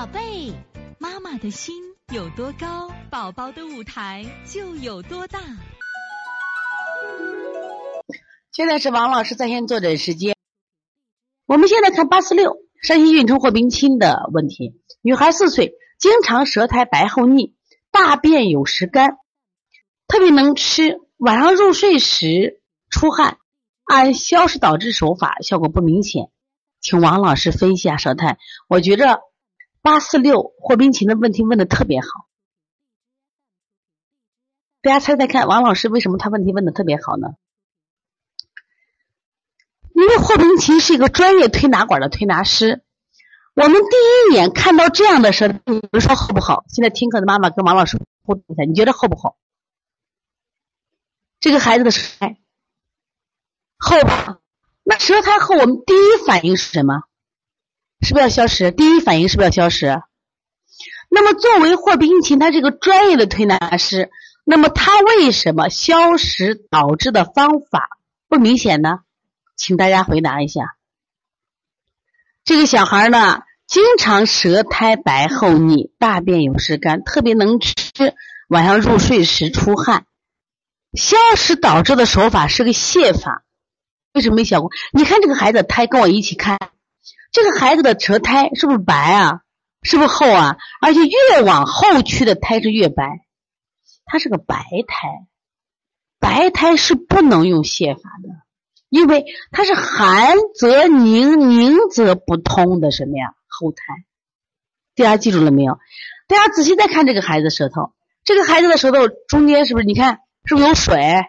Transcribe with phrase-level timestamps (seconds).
[0.00, 0.50] 宝贝，
[0.98, 1.74] 妈妈的心
[2.10, 5.38] 有多高，宝宝的舞台就有多大。
[8.50, 10.34] 现在是王老师在线坐诊时间。
[11.44, 14.72] 我们现在看八四六山西运城霍冰清的问题：
[15.02, 17.54] 女孩四岁，经常舌苔白厚腻，
[17.90, 19.18] 大便有时干，
[20.08, 23.36] 特别能吃，晚上入睡时出汗，
[23.84, 26.30] 按消食导滞手法效果不明显，
[26.80, 28.38] 请王老师分析下舌苔。
[28.66, 29.20] 我觉着
[29.82, 32.06] 八四六霍冰琴的问题问的特别好，
[34.82, 37.28] 大家猜猜看，王老师为什么他问题问的特别好呢？
[39.94, 42.82] 因为霍冰琴是一个专业推拿馆的推拿师，
[43.54, 46.64] 我们第一眼看到这样的舌苔，你们说厚不好？
[46.68, 49.36] 现在听课的妈妈跟王老师互动一下，你觉得厚不好？
[51.38, 52.38] 这个孩子的舌苔
[53.78, 54.40] 厚吧？
[54.82, 57.02] 那舌苔厚，我们第一反应是什么？
[58.02, 58.70] 是不是要消食？
[58.70, 60.02] 第一反应是不是要消食？
[61.08, 64.10] 那么作为霍冰琴，他是个专业的推拿师，
[64.44, 67.88] 那么他为什么消食导致的方法
[68.28, 69.00] 不明显呢？
[69.56, 70.62] 请大家回答一下。
[72.44, 77.74] 这个小孩呢，经常舌苔白厚腻，大便有时干，特别能吃，
[78.48, 80.06] 晚上入睡时出汗。
[80.94, 83.44] 消食导致的手法是个泻法，
[84.14, 84.70] 为什么没想过？
[84.92, 86.58] 你看这个孩子他，跟我一起看，
[87.32, 89.40] 这个孩子的舌苔是不是白啊？
[89.82, 90.56] 是不是厚啊？
[90.82, 93.26] 而且越往后去的苔是越白，
[94.04, 95.08] 它是个白苔，
[96.18, 98.28] 白苔是不能用泻法的。
[98.90, 103.34] 因为它是寒则凝，凝则不通的什么呀？
[103.46, 103.78] 后苔，
[104.96, 105.78] 大家记住了没有？
[106.26, 107.92] 大家仔细再看这个孩子舌头，
[108.24, 109.86] 这个孩子的舌头中间是不是？
[109.86, 111.22] 你看是不是有水？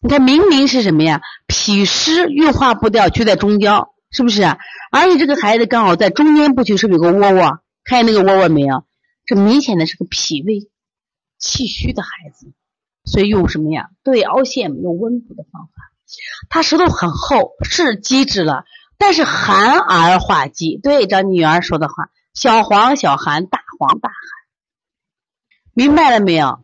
[0.00, 1.22] 你看明明是什么呀？
[1.46, 4.42] 脾湿运化不掉，就在中焦，是不是？
[4.90, 7.58] 而且这个孩子刚好在中间部区，是不是有个窝窝？
[7.84, 8.86] 看见那个窝窝没有？
[9.26, 10.70] 这明显的是个脾胃
[11.38, 12.52] 气虚的孩子，
[13.04, 13.90] 所以用什么呀？
[14.02, 15.72] 对凹陷，用温补的方法。
[16.48, 18.64] 他舌头很厚，是积滞了，
[18.98, 20.78] 但是寒而化积。
[20.82, 24.16] 对，张女儿说的话，小黄小寒，大黄大寒，
[25.72, 26.63] 明白了没有？